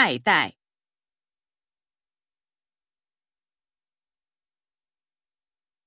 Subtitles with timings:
[0.00, 0.54] 爱戴、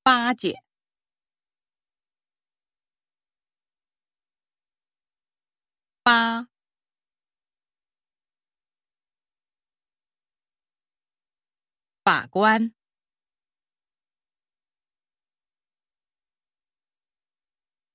[0.04, 0.62] 巴结、
[6.04, 6.50] 八、
[12.04, 12.74] 法官、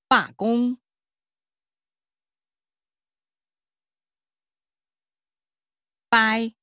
[0.08, 0.78] 罢工。
[6.16, 6.54] 拜，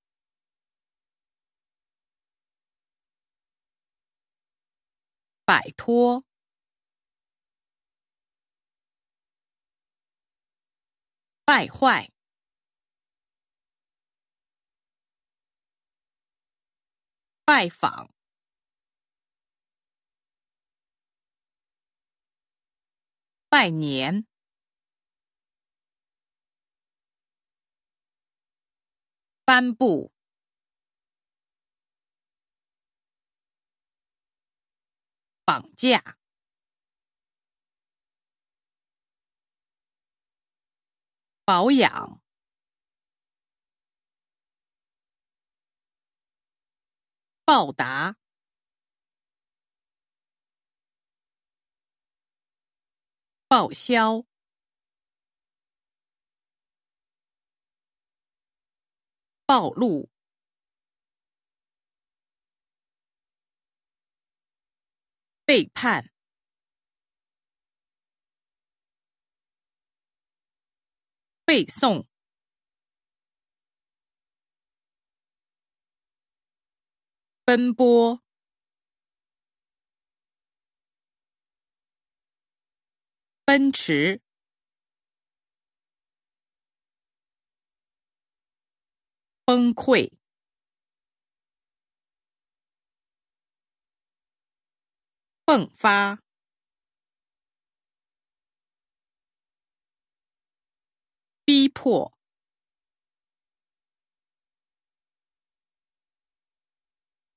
[5.46, 6.24] 摆脱，
[11.46, 12.10] 败坏，
[17.46, 18.10] 拜访，
[23.50, 24.25] 拜年。
[29.46, 30.11] 颁布，
[35.45, 36.17] 绑架，
[41.44, 42.21] 保养，
[47.44, 48.16] 报答，
[53.49, 54.33] 报销。
[59.45, 60.09] 暴露，
[65.45, 66.09] 背叛，
[71.45, 72.08] 背诵，
[77.45, 78.23] 奔波，
[83.45, 84.22] 奔驰。
[89.45, 90.09] 崩溃，
[95.45, 96.17] 迸发，
[101.43, 102.17] 逼迫，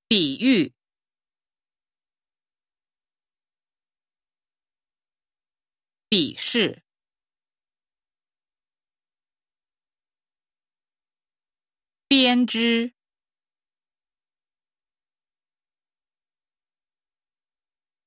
[0.06, 0.73] 比喻，
[6.09, 6.86] 鄙视。
[12.16, 12.94] 编织，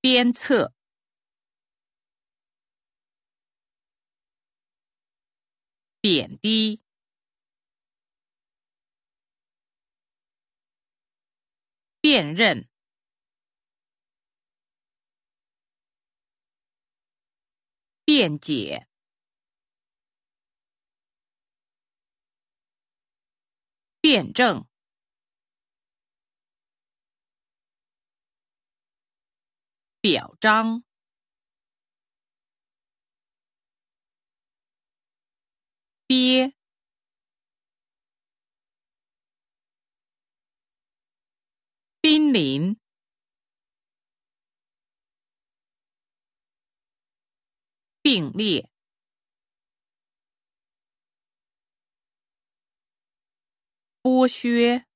[0.01, 0.73] 鞭策，
[6.01, 6.81] 贬低，
[12.01, 12.67] 辨认，
[18.03, 18.88] 辩解。
[24.09, 24.67] 辩证，
[30.01, 30.83] 表彰，
[36.07, 36.55] 憋，
[42.01, 42.79] 濒临，
[48.01, 48.71] 并列。
[54.11, 54.87] 剥削，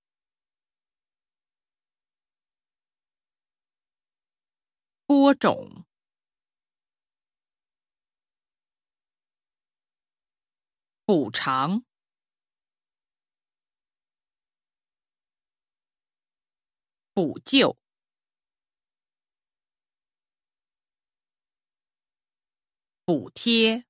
[5.06, 5.86] 播种，
[11.06, 11.86] 补偿，
[17.14, 17.78] 补救，
[23.06, 23.86] 补贴。